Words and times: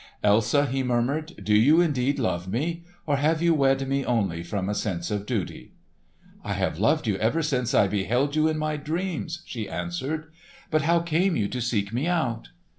"Elsa," 0.23 0.65
he 0.65 0.81
murmured, 0.81 1.33
"do 1.43 1.53
you 1.55 1.79
indeed 1.79 2.17
love 2.17 2.47
me; 2.47 2.83
or 3.05 3.17
have 3.17 3.39
you 3.39 3.53
wed 3.53 3.87
me 3.87 4.03
only 4.03 4.41
from 4.41 4.67
a 4.67 4.73
sense 4.73 5.11
of 5.11 5.27
duty?" 5.27 5.73
"I 6.43 6.53
have 6.53 6.79
loved 6.79 7.05
you 7.05 7.17
ever 7.17 7.43
since 7.43 7.75
I 7.75 7.87
beheld 7.87 8.35
you 8.35 8.47
in 8.47 8.57
my 8.57 8.77
dreams," 8.77 9.43
she 9.45 9.69
answered. 9.69 10.31
"But 10.71 10.81
how 10.81 11.01
came 11.01 11.35
you 11.35 11.47
to 11.49 11.61
seek 11.61 11.93
me 11.93 12.07
out?" 12.07 12.47